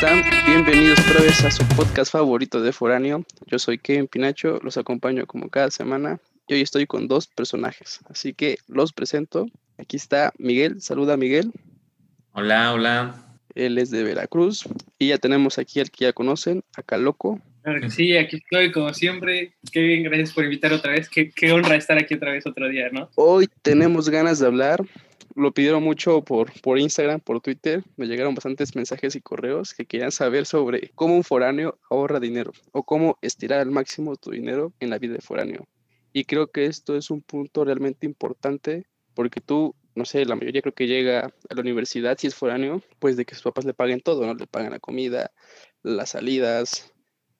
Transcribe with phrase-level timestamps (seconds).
[0.00, 0.22] están?
[0.46, 3.24] Bienvenidos otra vez a su podcast favorito de Foráneo.
[3.46, 7.98] Yo soy Kevin Pinacho, los acompaño como cada semana y hoy estoy con dos personajes,
[8.08, 9.48] así que los presento.
[9.76, 11.50] Aquí está Miguel, saluda Miguel.
[12.30, 13.24] Hola, hola.
[13.56, 14.68] Él es de Veracruz
[15.00, 17.40] y ya tenemos aquí al que ya conocen, acá Loco.
[17.64, 19.54] Claro que sí, aquí estoy como siempre.
[19.72, 21.08] Kevin, gracias por invitar otra vez.
[21.08, 23.10] Qué, qué honra estar aquí otra vez otro día, ¿no?
[23.16, 24.84] Hoy tenemos ganas de hablar
[25.34, 27.82] lo pidieron mucho por, por Instagram, por Twitter.
[27.96, 32.52] Me llegaron bastantes mensajes y correos que querían saber sobre cómo un foráneo ahorra dinero
[32.72, 35.66] o cómo estirar al máximo tu dinero en la vida de foráneo.
[36.12, 40.62] Y creo que esto es un punto realmente importante porque tú, no sé, la mayoría
[40.62, 43.74] creo que llega a la universidad si es foráneo, pues de que sus papás le
[43.74, 44.34] paguen todo, ¿no?
[44.34, 45.32] Le pagan la comida,
[45.82, 46.92] las salidas,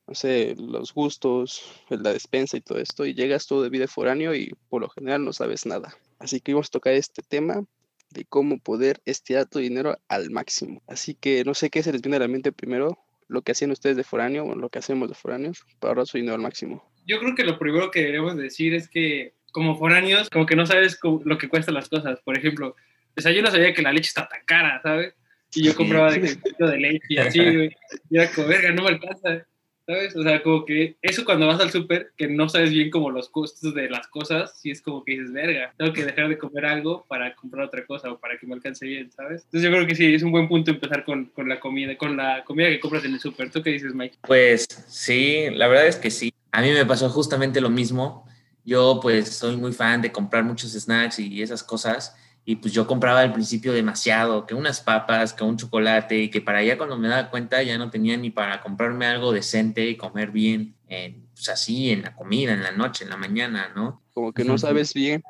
[0.06, 4.34] no sé, los gustos, la despensa y todo esto, y llegas todo de vida foráneo
[4.34, 5.94] y por lo general no sabes nada.
[6.18, 7.64] Así que vamos a tocar este tema
[8.10, 10.82] de cómo poder estirar tu dinero al máximo.
[10.86, 13.70] Así que no sé qué se les viene a la mente primero, lo que hacían
[13.70, 16.82] ustedes de foráneo o lo que hacemos de foráneos para ahorrar su dinero al máximo.
[17.06, 20.66] Yo creo que lo primero que deberíamos decir es que como foráneos, como que no
[20.66, 22.20] sabes lo que cuestan las cosas.
[22.20, 22.76] Por ejemplo,
[23.20, 25.14] sea, yo no sabía que la leche está tan cara, ¿sabes?
[25.54, 26.20] Y yo compraba de,
[26.58, 27.70] de leche y así, güey.
[28.10, 29.46] Y era como, verga, no me alcanza.
[29.88, 30.14] ¿Sabes?
[30.16, 33.30] O sea, como que eso cuando vas al súper, que no sabes bien como los
[33.30, 36.66] costos de las cosas, sí es como que dices, verga, tengo que dejar de comer
[36.66, 39.44] algo para comprar otra cosa o para que me alcance bien, ¿sabes?
[39.44, 42.18] Entonces yo creo que sí, es un buen punto empezar con, con la comida, con
[42.18, 43.50] la comida que compras en el súper.
[43.50, 44.18] ¿Tú qué dices, Mike?
[44.26, 46.34] Pues sí, la verdad es que sí.
[46.52, 48.28] A mí me pasó justamente lo mismo.
[48.66, 52.14] Yo pues soy muy fan de comprar muchos snacks y esas cosas
[52.48, 56.40] y pues yo compraba al principio demasiado, que unas papas, que un chocolate, y que
[56.40, 59.98] para allá cuando me daba cuenta ya no tenía ni para comprarme algo decente y
[59.98, 64.00] comer bien, pues así, en la comida, en la noche, en la mañana, ¿no?
[64.14, 65.22] Como que no sabes bien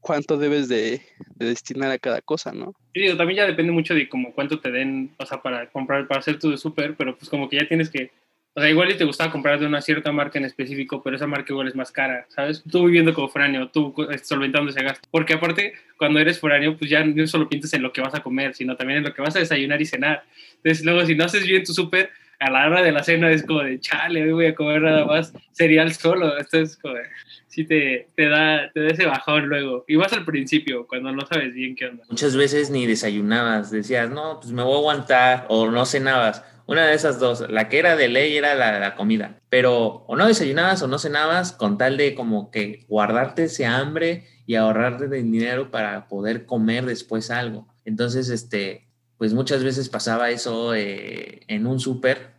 [0.00, 1.00] cuánto debes de,
[1.36, 2.74] destinar a cada cosa, ¿no?
[2.92, 6.20] Sí, también ya depende mucho de como cuánto te den, o sea, para comprar, para
[6.20, 8.10] hacer tu súper, pero pues como que ya tienes que
[8.52, 11.28] o sea, igual y te gustaba comprar de una cierta marca en específico, pero esa
[11.28, 12.64] marca igual es más cara, ¿sabes?
[12.68, 13.94] Tú viviendo como foráneo, tú
[14.24, 15.06] solventando ese gasto.
[15.10, 18.22] Porque aparte, cuando eres foráneo, pues ya no solo piensas en lo que vas a
[18.22, 20.24] comer, sino también en lo que vas a desayunar y cenar.
[20.56, 22.10] Entonces, luego, si no haces bien tu súper,
[22.40, 25.04] a la hora de la cena es como de, chale, hoy voy a comer nada
[25.04, 26.36] más cereal solo.
[26.36, 27.02] Entonces, como de,
[27.46, 29.84] sí te, te, da, te da ese bajón luego.
[29.86, 32.02] Y vas al principio, cuando no sabes bien qué onda.
[32.10, 36.86] Muchas veces ni desayunabas, decías, no, pues me voy a aguantar, o no cenabas una
[36.86, 40.14] de esas dos, la que era de ley era la de la comida, pero o
[40.14, 45.08] no desayunabas o no cenabas con tal de como que guardarte ese hambre y ahorrarte
[45.08, 47.66] de dinero para poder comer después algo.
[47.84, 48.86] Entonces, este,
[49.18, 52.34] pues muchas veces pasaba eso eh, en un súper,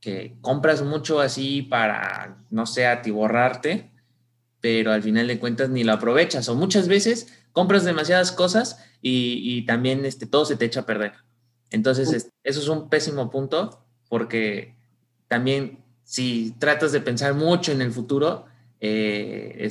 [0.00, 3.92] que compras mucho así para, no sé, atiborrarte,
[4.60, 6.48] pero al final de cuentas ni lo aprovechas.
[6.48, 10.86] O muchas veces compras demasiadas cosas y, y también este, todo se te echa a
[10.86, 11.25] perder.
[11.70, 14.74] Entonces, eso es un pésimo punto porque
[15.28, 18.46] también si tratas de pensar mucho en el futuro,
[18.80, 19.68] eh,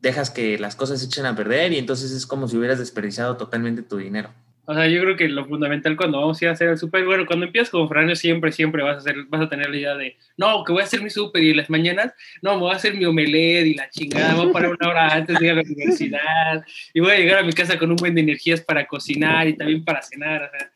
[0.00, 3.36] dejas que las cosas se echen a perder y entonces es como si hubieras desperdiciado
[3.36, 4.30] totalmente tu dinero.
[4.70, 7.06] O sea, yo creo que lo fundamental cuando vamos a ir a hacer el súper,
[7.06, 9.94] bueno, cuando empiezas como franio siempre, siempre vas a, hacer, vas a tener la idea
[9.94, 12.76] de, no, que voy a hacer mi súper y las mañanas, no, me voy a
[12.76, 15.54] hacer mi omelette y la chingada, voy a parar una hora antes de ir a
[15.54, 18.86] la universidad y voy a llegar a mi casa con un buen de energías para
[18.86, 20.42] cocinar y también para cenar.
[20.42, 20.70] O sea,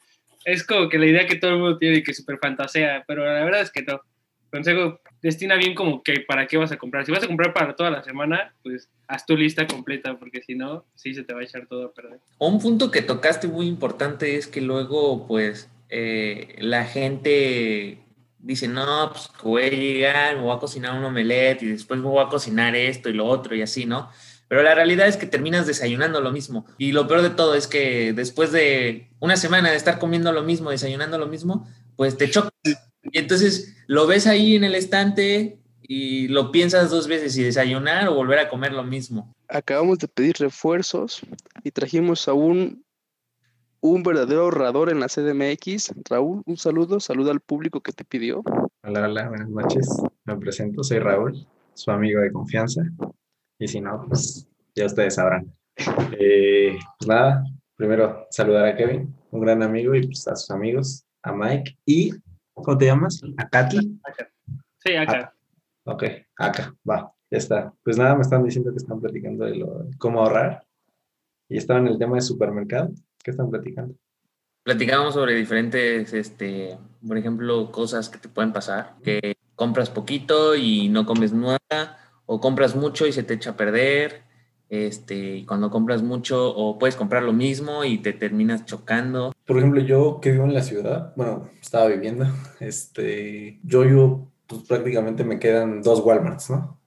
[0.45, 3.45] es como que la idea que todo el mundo tiene que súper fantasea, pero la
[3.45, 4.01] verdad es que no.
[4.51, 7.07] Consejo, destina bien como que para qué vas a comprar.
[7.07, 10.55] Si vas a comprar para toda la semana, pues haz tu lista completa, porque si
[10.55, 12.19] no, sí se te va a echar todo a perder.
[12.39, 17.99] Un punto que tocaste muy importante es que luego, pues, eh, la gente
[18.39, 22.07] dice, no, pues voy a llegar, me voy a cocinar un omelette y después me
[22.07, 24.11] voy a cocinar esto y lo otro y así, ¿no?
[24.53, 26.67] Pero la realidad es que terminas desayunando lo mismo.
[26.77, 30.43] Y lo peor de todo es que después de una semana de estar comiendo lo
[30.43, 32.53] mismo, desayunando lo mismo, pues te chocas.
[32.63, 38.09] Y entonces lo ves ahí en el estante y lo piensas dos veces si desayunar
[38.09, 39.33] o volver a comer lo mismo.
[39.49, 41.23] Acabamos de pedir refuerzos
[41.65, 42.85] y trajimos a un,
[43.81, 45.95] un verdadero ahorrador en la CDMX.
[46.11, 48.43] Raúl, un saludo, saluda al público que te pidió.
[48.83, 49.89] Hola, hola, buenas noches.
[50.27, 52.83] Me presento, soy Raúl, su amigo de confianza.
[53.63, 55.55] Y si no, pues ya ustedes sabrán.
[56.19, 57.45] Eh, pues nada,
[57.77, 62.11] primero saludar a Kevin, un gran amigo, y pues a sus amigos, a Mike y,
[62.53, 63.21] ¿cómo te llamas?
[63.37, 64.01] ¿A Katy?
[64.79, 65.33] Sí, acá.
[65.85, 66.03] Ok,
[66.37, 67.73] acá, va, ya está.
[67.85, 70.67] Pues nada, me están diciendo que están platicando de, lo, cómo ahorrar
[71.49, 72.91] y estaban en el tema de supermercado.
[73.23, 73.95] ¿Qué están platicando?
[74.65, 76.77] Platicamos sobre diferentes, este,
[77.07, 81.61] por ejemplo, cosas que te pueden pasar, que compras poquito y no comes nada,
[82.27, 84.23] o compras mucho y se te echa a perder,
[84.73, 89.35] este, y cuando compras mucho o puedes comprar lo mismo y te terminas chocando.
[89.45, 92.27] por ejemplo, yo que vivo en la ciudad, bueno, estaba viviendo,
[92.61, 96.81] este, yo vivo, pues prácticamente me quedan dos Walmarts, ¿no?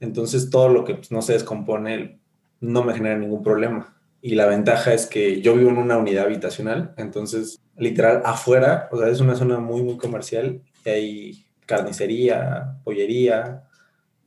[0.00, 2.18] Entonces todo lo que pues, no se descompone
[2.58, 3.96] no me genera ningún problema.
[4.20, 8.98] Y la ventaja es que yo vivo en una unidad habitacional, entonces literal afuera, o
[8.98, 13.68] sea, es una zona muy, muy comercial y hay carnicería, pollería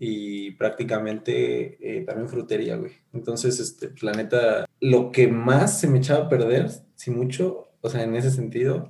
[0.06, 2.92] y prácticamente eh, también frutería, güey.
[3.14, 7.70] Entonces, este, pues, la neta, lo que más se me echaba a perder, si mucho,
[7.80, 8.90] o sea, en ese sentido,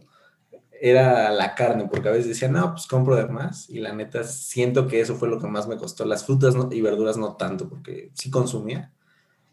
[0.81, 4.23] era la carne, porque a veces decía, no, pues compro de más, y la neta
[4.23, 6.03] siento que eso fue lo que más me costó.
[6.03, 8.91] Las frutas y verduras no tanto, porque sí consumía,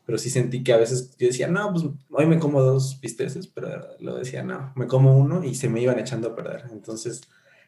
[0.06, 3.48] pero sí sentí que a veces yo decía, no, pues hoy me como dos bisteces,
[3.48, 6.70] pero lo decía, no, me como uno y se me iban echando a perder.
[6.72, 7.20] Entonces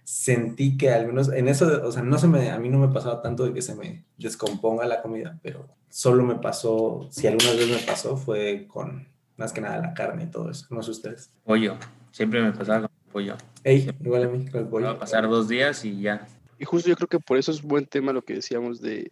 [0.05, 2.93] sentí que al menos en eso, o sea, no se me, a mí no me
[2.93, 7.53] pasaba tanto de que se me descomponga la comida, pero solo me pasó, si alguna
[7.53, 9.07] vez me pasó, fue con
[9.37, 11.31] más que nada la carne y todo eso, no sé ustedes.
[11.45, 11.77] Pollo,
[12.11, 13.37] siempre me pasaba con pollo.
[13.65, 14.87] Ey, igual a mí, con el pollo.
[14.87, 16.27] Va a pasar dos días y ya.
[16.59, 19.11] Y justo yo creo que por eso es buen tema lo que decíamos de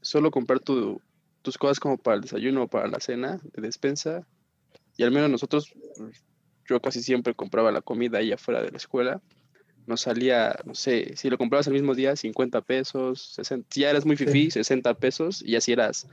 [0.00, 1.00] solo comprar tu,
[1.42, 4.26] tus cosas como para el desayuno o para la cena de despensa.
[4.96, 5.72] Y al menos nosotros,
[6.66, 9.20] yo casi siempre compraba la comida ahí afuera de la escuela.
[9.86, 13.90] Nos salía, no sé, si lo comprabas el mismo día, 50 pesos, 60, si ya
[13.90, 16.06] eras muy fifí, 60 pesos, y así eras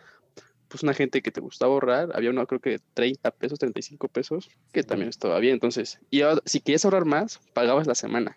[0.67, 4.49] pues una gente que te gustaba ahorrar, había uno creo que 30 pesos, 35 pesos,
[4.71, 5.53] que también estaba bien.
[5.53, 8.35] Entonces, y si querías ahorrar más, pagabas la semana.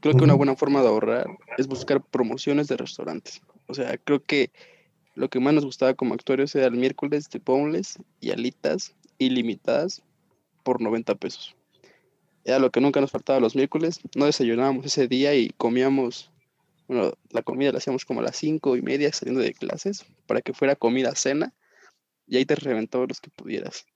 [0.00, 1.26] Creo que una buena forma de ahorrar
[1.58, 3.40] es buscar promociones de restaurantes.
[3.66, 4.50] O sea, creo que
[5.14, 10.02] lo que más nos gustaba como actuarios era el miércoles de boneless y alitas ilimitadas
[10.62, 11.54] por 90 pesos.
[12.44, 14.00] Era lo que nunca nos faltaba los miércoles.
[14.16, 16.30] No desayunábamos ese día y comíamos,
[16.88, 20.42] bueno, la comida la hacíamos como a las cinco y media saliendo de clases para
[20.42, 21.52] que fuera comida cena
[22.26, 23.86] y ahí te reventó los que pudieras.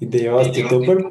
[0.00, 1.06] ¿Y te llevabas tu tupper?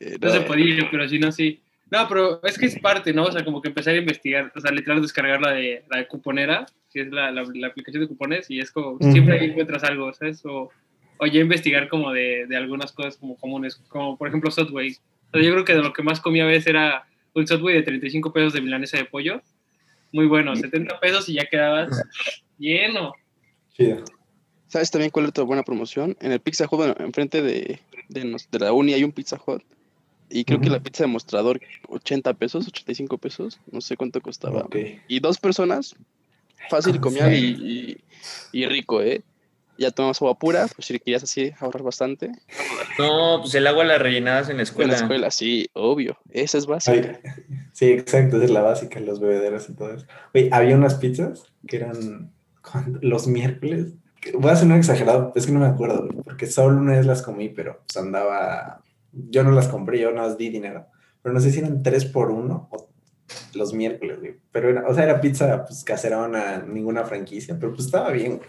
[0.00, 1.60] Eh, no, se podía, pero si no, sí.
[1.90, 3.24] No, pero es que es parte, ¿no?
[3.24, 6.08] O sea, como que empezar a investigar, o sea, literal descargar la de, la de
[6.08, 10.12] cuponera, que es la, la, aplicación de cupones, y es como, siempre ahí encuentras algo,
[10.12, 10.44] ¿sabes?
[10.44, 10.70] O,
[11.18, 14.92] o ya investigar como de, de, algunas cosas como comunes, como por ejemplo Subway.
[14.92, 17.74] O sea, yo creo que de lo que más comía a veces era un Subway
[17.74, 19.42] de 35 pesos de milanesa de pollo,
[20.12, 22.02] muy bueno, 70 pesos y ya quedabas
[22.58, 23.14] lleno.
[24.68, 26.16] ¿Sabes también cuál es otra buena promoción?
[26.20, 29.62] En el Pizza Hut, bueno, enfrente de, de, de la uni hay un Pizza Hut
[30.28, 34.66] y creo que la pizza de mostrador, 80 pesos, 85 pesos, no sé cuánto costaba.
[35.08, 35.94] Y dos personas,
[36.68, 38.00] fácil, ah, comía y,
[38.52, 39.22] y, rico, ¿eh?
[39.78, 42.32] Ya tomamos agua pura, pues si querías así ahorrar bastante.
[42.98, 44.94] No, pues el agua la rellenabas en la escuela.
[44.94, 46.18] En la escuela, sí, obvio.
[46.30, 47.20] Esa es básica.
[47.72, 50.06] sí, exacto, esa es la básica, los bebederos y todo eso.
[50.34, 52.32] Oye, había unas pizzas que eran
[53.00, 53.92] los miércoles.
[54.34, 57.22] Voy a ser un exagerado, es que no me acuerdo, porque solo una vez las
[57.22, 58.82] comí, pero pues andaba
[59.12, 60.86] yo no las compré, yo no las di dinero.
[61.22, 62.88] Pero no sé si eran tres por uno o
[63.54, 64.36] los miércoles, güey.
[64.52, 68.40] Pero, era, o sea, era pizza pues, caserona, ninguna franquicia, pero pues estaba bien,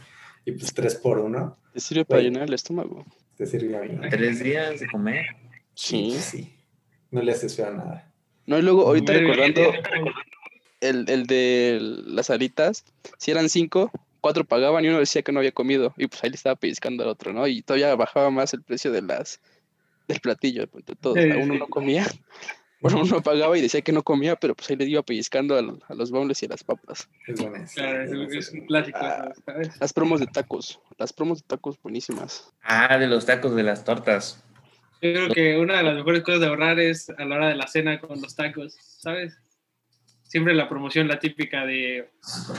[0.47, 1.57] Y pues tres por uno.
[1.73, 3.05] Te sirve para llenar el estómago.
[3.35, 3.99] Te sirve bien.
[4.09, 5.25] Tres días de comer.
[5.73, 6.15] Sí.
[6.17, 6.55] Sí.
[7.11, 8.13] No le haces feo a nada.
[8.45, 9.73] No, y luego, ahorita recordando
[10.79, 12.85] el, el de las alitas,
[13.17, 13.91] si eran cinco,
[14.21, 15.93] cuatro pagaban y uno decía que no había comido.
[15.97, 17.45] Y pues ahí le estaba pellizcando al otro, ¿no?
[17.45, 19.41] Y todavía bajaba más el precio de las
[20.07, 21.15] del platillo, de todo.
[21.15, 22.07] Uno no comía,
[22.81, 25.95] bueno, uno pagaba y decía que no comía, pero pues ahí le iba pellizcando a,
[25.95, 27.09] los bombles y a las papas.
[27.25, 27.39] Es,
[28.53, 28.99] un clásico.
[29.01, 29.31] Ah,
[29.79, 32.53] las promos de tacos, las promos de tacos buenísimas.
[32.61, 34.43] Ah, de los tacos de las tortas.
[35.01, 37.55] Yo creo que una de las mejores cosas de ahorrar es a la hora de
[37.55, 39.37] la cena con los tacos, ¿sabes?
[40.27, 42.09] siempre la promoción, la típica de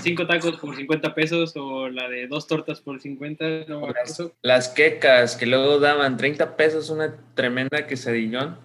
[0.03, 3.67] cinco tacos por 50 pesos o la de dos tortas por 50.
[3.69, 3.87] No,
[4.43, 8.59] las, quecas que luego daban 30 pesos, una tremenda quesadillón,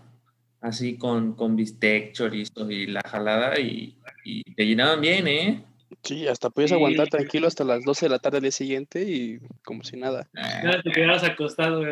[0.63, 5.63] así con, con bistec, chorizo y la jalada y, y te llenaban bien, ¿eh?
[6.01, 9.39] Sí, hasta podías aguantar tranquilo hasta las 12 de la tarde del día siguiente y
[9.63, 10.27] como si nada.
[10.33, 11.83] Nada, te quedabas acostado,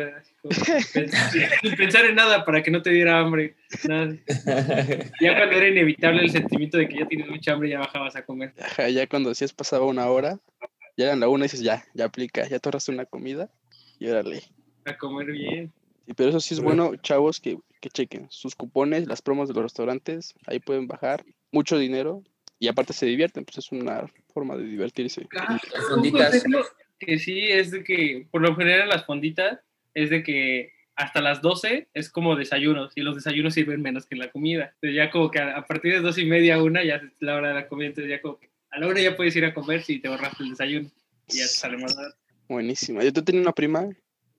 [0.50, 3.54] sin pensar en nada para que no te diera hambre.
[5.20, 8.24] Ya cuando era inevitable el sentimiento de que ya tienes mucha hambre, ya bajabas a
[8.24, 8.52] comer.
[8.92, 10.40] ya cuando decías pasaba una hora,
[10.96, 13.50] ya eran la una y dices, ya, ya aplica, ya te una comida
[13.98, 14.42] y órale.
[14.84, 15.72] A comer bien.
[16.16, 19.64] Pero eso sí es bueno, chavos, que, que chequen sus cupones, las promos de los
[19.64, 22.22] restaurantes, ahí pueden bajar mucho dinero
[22.58, 25.26] y aparte se divierten, pues es una forma de divertirse.
[25.36, 26.44] Ah, fonditas.
[26.98, 29.58] Que sí, es de que, por lo general las fonditas,
[29.94, 34.14] es de que hasta las 12 es como desayunos y los desayunos sirven menos que
[34.14, 34.74] la comida.
[34.74, 37.48] Entonces ya como que a, partir de dos y media, una, ya es la hora
[37.48, 39.82] de la comida, entonces ya como que a la hora ya puedes ir a comer
[39.82, 40.90] si te ahorraste el desayuno
[41.28, 42.16] y ya te sale más barato.
[42.48, 43.02] Buenísima.
[43.02, 43.88] Yo tenía una prima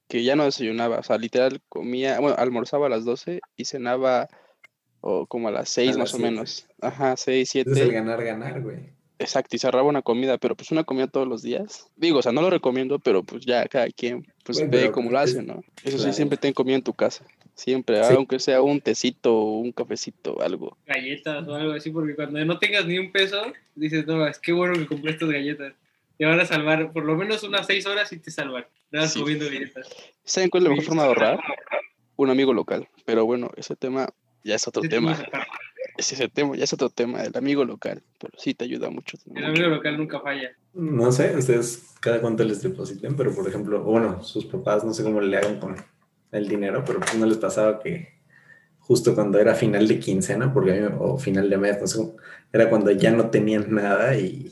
[0.07, 4.27] que ya no desayunaba, o sea, literal comía, bueno, almorzaba a las 12 y cenaba
[5.01, 6.31] o como a las 6 las más o siete.
[6.31, 6.67] menos.
[6.81, 7.91] Ajá, 6, Es el 7.
[7.91, 8.77] ganar, ganar, güey.
[9.19, 11.87] Exacto, y cerraba una comida, pero pues una comida todos los días.
[11.95, 15.11] Digo, o sea, no lo recomiendo, pero pues ya cada quien pues ve pero cómo
[15.11, 15.63] lo hace, ¿no?
[15.83, 17.25] Eso sí, siempre ten comida en tu casa.
[17.55, 18.13] Siempre, Sí.
[18.15, 20.77] aunque sea un tecito o un cafecito, algo.
[20.87, 24.51] galletas o algo así, porque cuando no tengas ni un peso, dices, no, es que
[24.51, 25.73] bueno que compré estas galletas.
[26.17, 28.65] Te van a salvar por lo menos unas seis horas y te salvan.
[28.93, 29.19] Nada Sí.
[29.19, 29.87] comiendo galletas.
[30.23, 31.39] ¿Saben cuál es la mejor forma de ahorrar?
[32.15, 32.87] Un amigo local.
[33.05, 34.07] Pero bueno, ese tema
[34.43, 35.13] ya es otro tema.
[35.13, 35.31] aparte.
[35.97, 38.03] Ese, tema ya es otro tema, el amigo local.
[38.19, 39.17] Pero sí te ayuda mucho.
[39.35, 40.51] El amigo local nunca falla.
[40.73, 44.93] No sé, ustedes cada cuánto les depositen, pero por ejemplo, o bueno, sus papás, no
[44.93, 45.75] sé cómo le hagan con
[46.31, 48.13] el dinero, pero pues no les pasaba que
[48.79, 51.97] justo cuando era final de quincena, porque a mí, o final de mes, no sé
[51.97, 52.15] cómo,
[52.51, 54.51] era cuando ya no tenían nada y,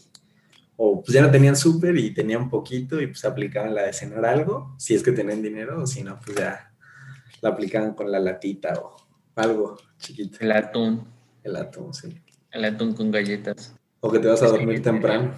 [0.83, 4.25] o pues ya no tenían súper y tenían poquito y pues aplicaban la de cenar
[4.25, 6.71] algo, si es que tenían dinero, o si no, pues ya
[7.39, 8.95] la aplicaban con la latita o
[9.35, 11.07] algo chiquito, El atún.
[11.43, 12.19] el atún, sí.
[12.49, 13.75] El atún con galletas.
[13.99, 15.35] O que te vas a dormir temprano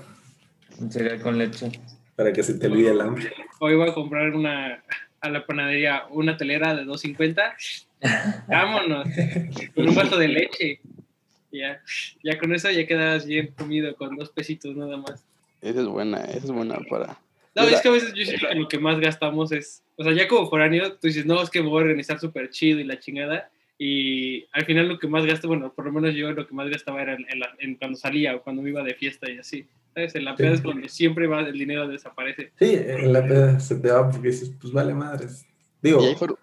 [0.79, 1.73] Un cereal con leche.
[2.15, 3.33] para que se te olvide el hambre.
[3.59, 4.81] Hoy voy a comprar una
[5.19, 7.53] a la panadería una telera de 2.50.
[8.47, 9.09] Vámonos.
[9.75, 10.79] Con un vaso de leche.
[11.51, 11.81] Ya,
[12.23, 15.25] ya con eso ya quedas bien comido con dos pesitos nada más.
[15.63, 17.17] Esa es buena, esa es buena para...
[17.55, 20.03] No, es la- que a veces yo siento que lo que más gastamos es, o
[20.03, 22.79] sea, ya como foráneo, tú dices, no, es que me voy a organizar súper chido
[22.79, 26.32] y la chingada, y al final lo que más gasto, bueno, por lo menos yo
[26.32, 28.84] lo que más gastaba era en, en la- en cuando salía o cuando me iba
[28.84, 30.15] de fiesta y así, ¿sabes?
[30.15, 32.51] En la peda es donde siempre va, el dinero desaparece.
[32.58, 35.46] Sí, en la peda se te va porque dices, pues vale madres.
[35.82, 36.38] Digo, for-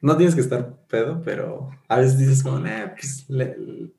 [0.00, 3.90] no tienes que estar pedo, pero a veces dices como, nah, pues le, le-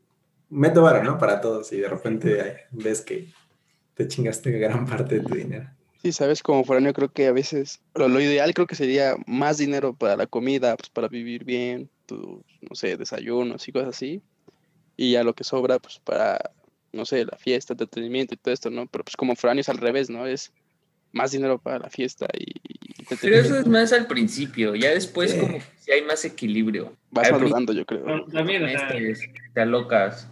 [0.50, 1.18] meto vara, ¿no?
[1.20, 3.28] Para todos y de repente ves que
[3.96, 5.70] te chingaste gran parte de tu dinero.
[6.02, 9.60] Sí, sabes, como foráneo creo que a veces lo, lo ideal creo que sería más
[9.60, 14.22] dinero para la comida, pues para vivir bien, tu, no sé, desayunos y cosas así.
[14.98, 16.52] Y ya lo que sobra, pues para,
[16.92, 18.88] no sé, la fiesta, entretenimiento y todo esto, ¿no?
[18.88, 20.26] Pero pues como foráneo es al revés, ¿no?
[20.26, 20.52] Es
[21.12, 24.76] más dinero para la fiesta y, y Pero eso es más al principio.
[24.76, 25.40] Ya después Sí.
[25.40, 26.96] como que sí hay más equilibrio.
[27.12, 28.26] Vas madurando, yo creo.
[28.32, 30.28] También, o sea, Meses, te alocas.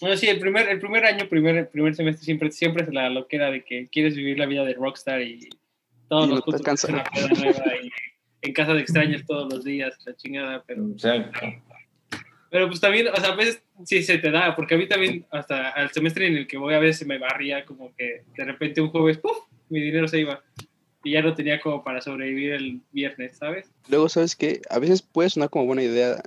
[0.00, 3.50] Bueno, sí, el primer, el primer año, primer, primer semestre siempre, siempre es la loquera
[3.50, 5.48] de que quieres vivir la vida de rockstar y
[6.08, 7.04] todos Y los no putos nueva
[7.82, 7.90] y
[8.42, 10.88] en casa de extraños todos los días, la chingada, pero...
[10.90, 11.40] Exacto.
[12.50, 15.24] Pero pues también, o sea, a veces sí se te da, porque a mí también,
[15.30, 18.80] hasta al semestre en el que voy, a veces me barría como que de repente
[18.80, 19.38] un jueves, ¡puf!
[19.68, 20.42] mi dinero se iba.
[21.04, 23.70] Y ya no tenía como para sobrevivir el viernes, ¿sabes?
[23.88, 24.60] Luego, ¿sabes qué?
[24.68, 26.20] A veces puede sonar como buena idea,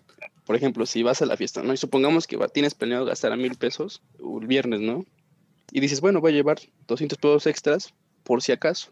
[0.45, 1.73] por ejemplo, si vas a la fiesta, ¿no?
[1.73, 5.05] Y supongamos que va- tienes planeado gastar a mil pesos el viernes, ¿no?
[5.71, 6.57] Y dices, bueno, voy a llevar
[6.88, 8.91] 200 pesos extras por si acaso.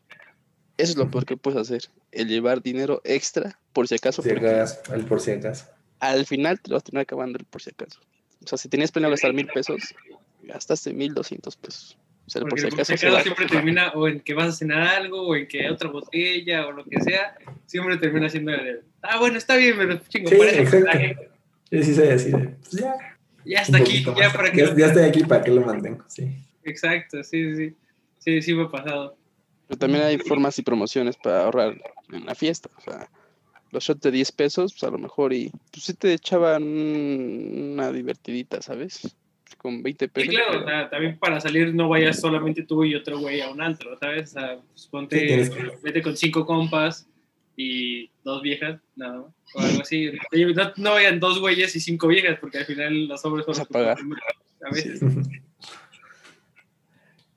[0.77, 1.81] Eso es lo peor que puedes hacer,
[2.11, 5.65] el llevar dinero extra por si acaso, Si acaso, el por si acaso.
[5.99, 7.99] al final te lo vas a tener acabando el por si acaso.
[8.43, 9.93] O sea, si tenías planeado gastar mil pesos,
[10.41, 11.97] gastaste mil doscientos pesos.
[12.25, 13.21] O sea, el por Porque si acaso va.
[13.21, 16.71] siempre termina o en que vas a cenar algo, o en que otra botella, o
[16.71, 17.35] lo que sea,
[17.67, 20.37] siempre termina siendo el, ah, bueno, está bien, me lo chingo, Sí,
[21.71, 22.93] Yo sí así de, pues ya.
[23.43, 24.35] Ya está aquí, ya más.
[24.35, 24.57] para que...
[24.59, 26.03] ya, ya estoy aquí, ¿para qué lo mantengo?
[26.07, 26.35] Sí.
[26.63, 27.75] Exacto, sí, sí, sí,
[28.19, 29.17] sí, sí me ha pasado.
[29.67, 31.75] Pero también hay formas y promociones para ahorrar
[32.11, 32.69] en la fiesta.
[32.77, 33.09] O sea,
[33.71, 37.71] los shots de 10 pesos, pues a lo mejor, y pues sí te echaban un-
[37.73, 39.15] una divertidita, ¿sabes?
[39.57, 40.29] Con 20 Sí, pesos.
[40.35, 43.49] claro, pero- o sea, también para salir no vayas solamente tú y otro güey a
[43.49, 44.29] un antro, ¿sabes?
[44.35, 47.07] O sea, pues ponte, Sí, que- vete con cinco compas
[47.55, 50.11] y dos viejas, nada más, o algo así.
[50.55, 53.67] No, no vayan dos güeyes y cinco viejas, porque al final los hombres son los
[53.67, 53.97] pagar.
[54.63, 55.01] a veces.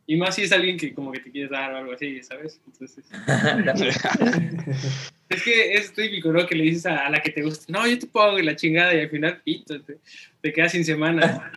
[0.06, 2.60] Y más si es alguien que como que te quieres dar o algo así, ¿sabes?
[2.66, 3.04] Entonces,
[5.30, 6.46] es que es típico, ¿no?
[6.46, 8.94] Que le dices a, a la que te gusta, no, yo te pongo la chingada
[8.94, 9.96] y al final, pito, te,
[10.42, 11.50] te quedas sin semana.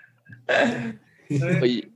[0.47, 1.61] ¿sabes?
[1.61, 1.89] Oye,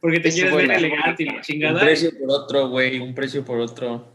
[0.00, 0.74] Porque te quieres buena.
[0.74, 1.80] ver elegante y la Un chingada.
[1.80, 2.98] precio por otro, güey.
[2.98, 4.12] Un precio por otro.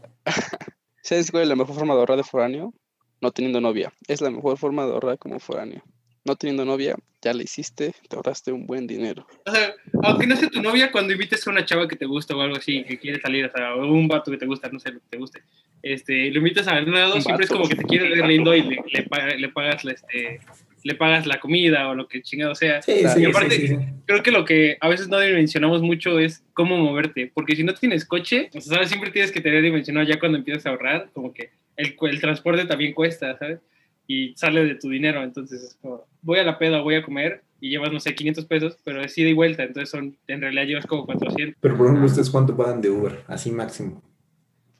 [1.02, 2.72] ¿Sabes cuál es la mejor forma de ahorrar de foráneo?
[3.20, 3.92] No teniendo novia.
[4.08, 5.82] Es la mejor forma de ahorrar como foráneo.
[6.24, 9.26] No teniendo novia, ya la hiciste, te ahorraste un buen dinero.
[9.44, 12.36] O sea, aunque no sea tu novia, cuando invites a una chava que te gusta
[12.36, 14.92] o algo así, que quiere salir, o sea, un vato que te gusta, no sé
[14.92, 15.42] lo que te guste,
[15.82, 18.62] este, lo invitas a un lado, siempre es como que te quiere ver lindo y
[18.62, 20.40] le, le, le pagas la, este,
[20.84, 22.82] le pagas la comida o lo que chingado sea.
[22.82, 23.14] Sí, Claro.
[23.16, 23.76] sí, Y aparte- sí, sí, sí.
[24.06, 27.74] Creo que lo que a veces no dimensionamos mucho es cómo moverte, porque si no
[27.74, 28.88] tienes coche, o sea, ¿sabes?
[28.88, 32.64] siempre tienes que tener dimensionado ya cuando empiezas a ahorrar, como que el, el transporte
[32.64, 33.60] también cuesta, ¿sabes?
[34.08, 37.42] Y sale de tu dinero, entonces es como, voy a la peda, voy a comer
[37.60, 40.64] y llevas, no sé, 500 pesos, pero es ida y vuelta, entonces son, en realidad
[40.64, 41.56] llevas como 400.
[41.60, 43.22] Pero por ejemplo, ¿ustedes cuánto pagan de Uber?
[43.28, 44.02] Así máximo.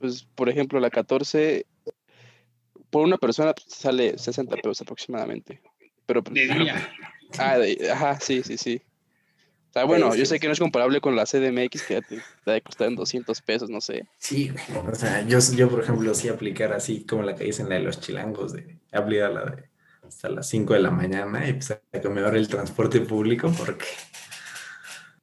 [0.00, 1.64] Pues, por ejemplo, la 14,
[2.90, 5.61] por una persona sale 60 pesos aproximadamente.
[6.12, 6.88] Pero pues, De día.
[7.38, 8.83] Ah, de- ajá, sí, sí, sí.
[9.71, 12.16] O sea, bueno, yo sé que no es comparable con la CDMX, que ya te,
[12.16, 14.07] te debe costar en 200 pesos, no sé.
[14.19, 14.87] Sí, güey.
[14.87, 17.81] O sea, yo, yo, por ejemplo, sí aplicar así como la que dicen la de
[17.81, 19.71] los chilangos, de aplicar la de
[20.07, 23.87] hasta las 5 de la mañana y pues a que me el transporte público porque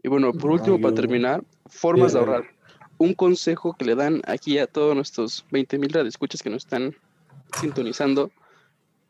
[0.01, 2.45] Y bueno, por No, último, para yo- terminar, formas de ahorrar.
[2.97, 6.95] Un consejo que le dan aquí a todos nuestros 20 mil radioescuchas que nos están
[7.59, 8.31] sintonizando,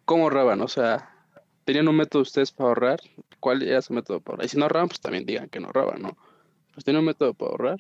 [0.04, 0.60] ¿cómo ahorraban?
[0.62, 1.10] O sea,
[1.70, 3.00] ¿tenían un método ustedes para ahorrar?
[3.40, 4.46] ¿Cuál era su método para ahorrar?
[4.48, 6.18] Y si no ahorraban, pues también digan que no ahorraban, ¿no?
[6.74, 7.80] Pues tenían un método para ahorrar.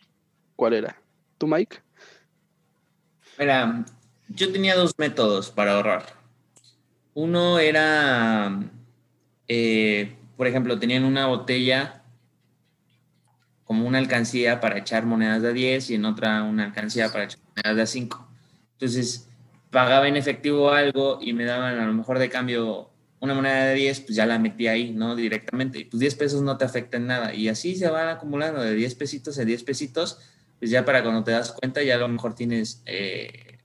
[0.56, 1.02] ¿Cuál era?
[1.40, 1.78] ¿Tú, Mike?
[3.40, 3.84] Mira,
[4.28, 6.06] yo tenía dos métodos para ahorrar.
[7.16, 8.60] Uno era,
[9.48, 12.04] eh, por ejemplo, tenían una botella
[13.64, 17.24] como una alcancía para echar monedas de a 10 y en otra una alcancía para
[17.24, 18.28] echar monedas de a 5.
[18.74, 19.28] Entonces,
[19.72, 22.92] pagaba en efectivo algo y me daban a lo mejor de cambio
[23.22, 25.16] una moneda de 10, pues ya la metí ahí, ¿no?
[25.16, 25.80] Directamente.
[25.80, 27.34] Y pues 10 pesos no te afectan nada.
[27.34, 30.20] Y así se van acumulando de 10 pesitos a 10 pesitos,
[30.60, 33.60] pues ya para cuando te das cuenta ya a lo mejor tienes eh,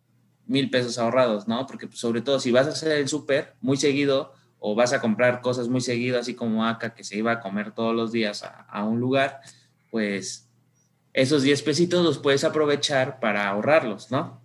[0.46, 1.66] mil pesos ahorrados, ¿no?
[1.66, 5.00] Porque pues, sobre todo si vas a hacer el súper muy seguido o vas a
[5.00, 8.42] comprar cosas muy seguido, así como acá que se iba a comer todos los días
[8.42, 9.40] a, a un lugar,
[9.90, 10.48] pues
[11.12, 14.40] esos 10 pesitos los puedes aprovechar para ahorrarlos, ¿no?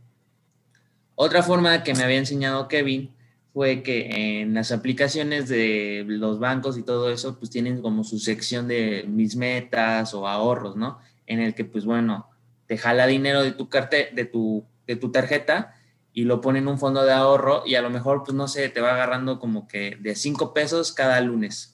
[1.16, 3.14] Otra forma que me había enseñado Kevin
[3.54, 8.20] fue que en las aplicaciones de los bancos y todo eso, pues tienen como su
[8.20, 11.00] sección de mis metas o ahorros, ¿no?
[11.26, 12.30] En el que, pues bueno,
[12.68, 15.76] te jala dinero de tu, carte de tu, de tu tarjeta
[16.14, 18.70] y lo pone en un fondo de ahorro y a lo mejor, pues no sé,
[18.70, 21.74] te va agarrando como que de 5 pesos cada lunes.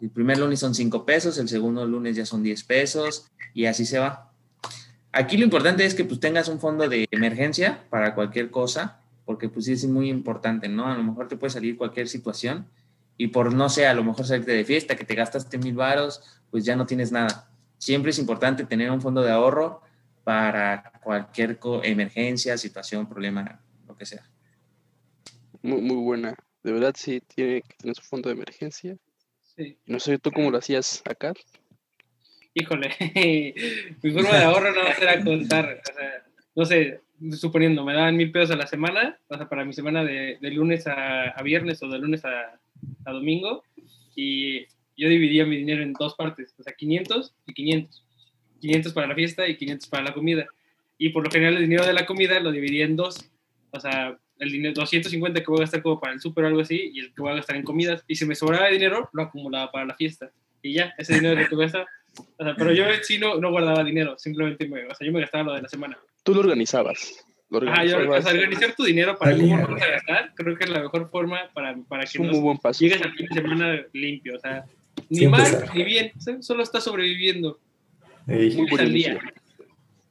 [0.00, 3.86] El primer lunes son 5 pesos, el segundo lunes ya son 10 pesos y así
[3.86, 4.32] se va.
[5.12, 9.50] Aquí lo importante es que pues tengas un fondo de emergencia para cualquier cosa, porque
[9.50, 10.86] pues sí es muy importante, ¿no?
[10.86, 12.66] A lo mejor te puede salir cualquier situación
[13.18, 16.22] y por, no sé, a lo mejor salirte de fiesta, que te gastaste mil varos,
[16.50, 17.50] pues ya no tienes nada.
[17.76, 19.82] Siempre es importante tener un fondo de ahorro
[20.22, 24.28] para cualquier emergencia, situación, problema, lo que sea.
[25.60, 26.36] Muy, muy buena.
[26.62, 28.96] De verdad, sí, tiene que tener su fondo de emergencia.
[29.56, 29.78] Sí.
[29.86, 31.32] No sé tú cómo lo hacías acá.
[32.54, 32.90] Híjole,
[34.02, 35.82] mi forma de ahorro no va a ser a contar.
[35.90, 37.00] O sea, no sé,
[37.32, 40.86] suponiendo, me daban mil pesos a la semana, o sea, para mi semana de, lunes
[40.86, 42.58] a, viernes o de lunes a,
[43.04, 43.62] domingo,
[44.14, 44.62] y
[44.96, 48.02] yo dividía mi dinero en dos partes, o sea, 500 y 500.
[48.60, 50.46] 500 para la fiesta y 500 para la comida.
[50.98, 53.30] Y por lo general el dinero de la comida lo dividía en dos.
[53.70, 56.60] O sea, el dinero 250 que voy a gastar como para el súper o algo
[56.60, 58.04] así, y el que voy a gastar en comidas.
[58.08, 60.30] Y si me sobraba dinero, lo acumulaba para la fiesta.
[60.62, 61.86] Y ya, ese dinero que voy a gastar.
[62.38, 65.12] O sea, pero yo en sí no, no guardaba dinero, simplemente me, o sea, yo
[65.12, 65.98] me gastaba lo de la semana.
[66.22, 67.24] Tú lo organizabas.
[67.50, 68.24] Lo Ajá, yo, o organizabas.
[68.24, 71.38] sea, organizar tu dinero para cómo vas a gastar, creo que es la mejor forma
[71.54, 72.80] para, para que un no muy buen paso.
[72.80, 74.36] llegues al fin de semana limpio.
[74.36, 74.64] O sea,
[75.10, 77.60] ni mal ni bien, o sea, solo estás sobreviviendo.
[78.26, 79.20] Ey, Muy buen día.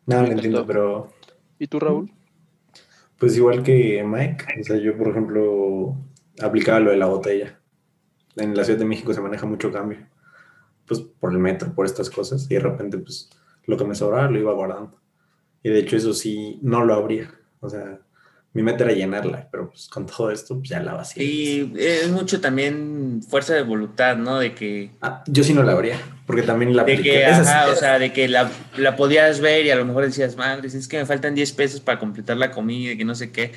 [0.05, 1.13] no, lo entiendo, pero
[1.59, 2.09] ¿Y tú, Raúl?
[3.17, 5.95] Pues igual que Mike, o sea, yo por ejemplo
[6.41, 7.59] aplicaba lo de la botella.
[8.37, 9.97] En la Ciudad de México se maneja mucho cambio,
[10.87, 13.29] pues por el metro, por estas cosas, y de repente pues
[13.65, 14.99] lo que me sobraba lo iba guardando.
[15.63, 17.99] Y de hecho eso sí, no lo abría, o sea,
[18.53, 21.21] mi meta era llenarla, pero pues con todo esto pues ya la vacía.
[21.23, 24.39] Y es mucho también fuerza de voluntad, ¿no?
[24.39, 27.11] De que, Ah, yo sí no la abría, porque también la de apliqué.
[27.11, 30.37] que, ajá, o sea, de que la, la podías ver y a lo mejor decías,
[30.37, 33.31] madre, es que me faltan 10 pesos para completar la comida y que no sé
[33.31, 33.51] qué.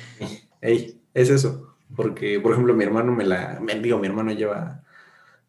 [0.61, 1.75] Ey, es eso.
[1.95, 3.59] Porque, por ejemplo, mi hermano me la.
[3.61, 4.83] Me, digo, mi hermano lleva.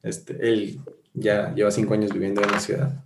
[0.03, 0.81] Este, él
[1.15, 3.05] ya lleva cinco años viviendo en la ciudad.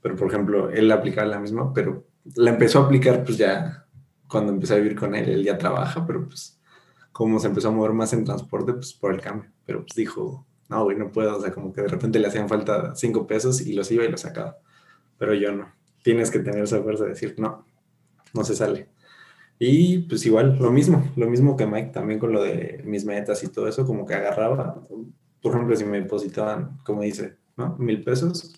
[0.00, 2.04] Pero, por ejemplo, él la aplicaba la misma, pero
[2.36, 3.86] la empezó a aplicar, pues ya
[4.28, 5.28] cuando empecé a vivir con él.
[5.28, 6.60] Él ya trabaja, pero pues,
[7.12, 9.50] como se empezó a mover más en transporte, pues por el cambio.
[9.64, 11.36] Pero pues dijo, no, güey, no puedo.
[11.36, 14.10] O sea, como que de repente le hacían falta cinco pesos y los iba y
[14.10, 14.58] los sacaba.
[15.18, 15.70] Pero yo no.
[16.02, 17.64] Tienes que tener esa fuerza de decir, no,
[18.34, 18.88] no se sale.
[19.58, 23.44] Y pues igual, lo mismo, lo mismo que Mike, también con lo de mis metas
[23.44, 24.82] y todo eso, como que agarraba,
[25.42, 27.76] por ejemplo, si me depositaban, como dice, ¿no?
[27.78, 28.54] Mil pesos,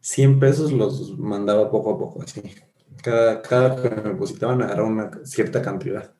[0.00, 2.42] 100 pesos los mandaba poco a poco, así.
[3.02, 6.14] Cada, cada que me depositaban agarraba una cierta cantidad.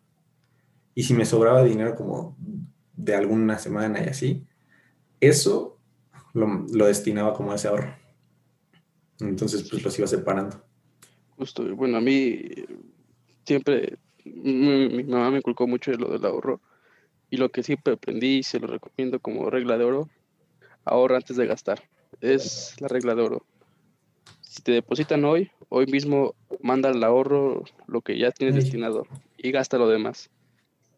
[0.94, 2.36] Y si me sobraba dinero como
[2.94, 4.46] de alguna semana y así,
[5.20, 5.78] eso
[6.32, 7.94] lo, lo destinaba como a ese ahorro.
[9.20, 10.64] Entonces, pues los iba separando.
[11.36, 12.42] Justo, bueno, a mí
[13.44, 16.60] siempre mi, mi mamá me inculcó mucho de lo del ahorro
[17.30, 20.08] y lo que siempre aprendí y se lo recomiendo como regla de oro,
[20.84, 21.82] ahorra antes de gastar.
[22.20, 23.46] Es la regla de oro.
[24.42, 29.52] Si te depositan hoy, hoy mismo manda al ahorro lo que ya tienes destinado y
[29.52, 30.28] gasta lo demás.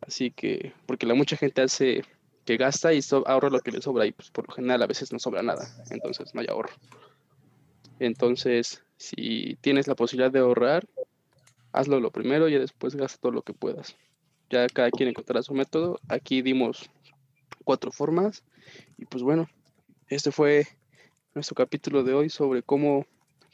[0.01, 2.03] Así que, porque la mucha gente hace
[2.45, 5.13] que gasta y ahorra lo que le sobra y pues por lo general a veces
[5.13, 6.73] no sobra nada, entonces no hay ahorro.
[8.01, 10.89] Entonces, si tienes la posibilidad de ahorrar,
[11.73, 13.97] hazlo lo primero y después gasta todo lo que puedas.
[14.53, 15.99] Ya cada quien encontrará su método.
[16.09, 16.89] Aquí dimos
[17.65, 18.45] cuatro formas
[18.97, 19.49] y pues bueno,
[20.07, 20.69] este fue
[21.35, 23.05] nuestro capítulo de hoy sobre cómo,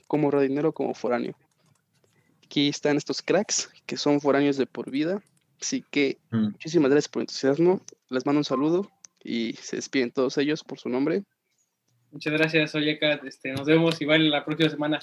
[0.07, 1.35] cómo ahorrar dinero como foráneo.
[2.45, 5.23] Aquí están estos cracks que son foráneos de por vida
[5.61, 6.51] Así que mm.
[6.53, 7.81] muchísimas gracias por el entusiasmo.
[8.11, 8.91] Les mando un saludo
[9.23, 11.25] y se despiden todos ellos por su nombre.
[12.11, 13.15] Muchas gracias, Oyeka.
[13.25, 14.99] Este, nos vemos igual la próxima semana.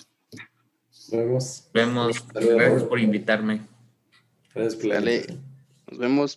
[0.88, 1.70] Nos vemos.
[1.74, 2.28] Vemos.
[2.34, 3.62] Gracias por invitarme.
[4.54, 5.46] Gracias por
[5.90, 6.36] Nos vemos.